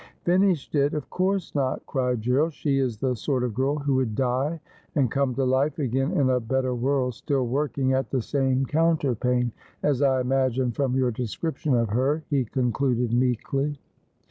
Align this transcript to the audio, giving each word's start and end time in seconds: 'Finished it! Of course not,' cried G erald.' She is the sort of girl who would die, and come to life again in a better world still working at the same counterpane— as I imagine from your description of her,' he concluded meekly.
'Finished 0.25 0.73
it! 0.73 0.95
Of 0.95 1.11
course 1.11 1.53
not,' 1.53 1.85
cried 1.85 2.21
G 2.21 2.31
erald.' 2.31 2.53
She 2.53 2.79
is 2.79 2.97
the 2.97 3.15
sort 3.15 3.43
of 3.43 3.53
girl 3.53 3.75
who 3.75 3.93
would 3.97 4.15
die, 4.15 4.59
and 4.95 5.11
come 5.11 5.35
to 5.35 5.43
life 5.45 5.77
again 5.77 6.11
in 6.13 6.31
a 6.31 6.39
better 6.39 6.73
world 6.73 7.13
still 7.13 7.45
working 7.45 7.93
at 7.93 8.09
the 8.09 8.23
same 8.23 8.65
counterpane— 8.65 9.51
as 9.83 10.01
I 10.01 10.19
imagine 10.21 10.71
from 10.71 10.95
your 10.95 11.11
description 11.11 11.75
of 11.75 11.89
her,' 11.89 12.23
he 12.31 12.45
concluded 12.45 13.13
meekly. 13.13 13.77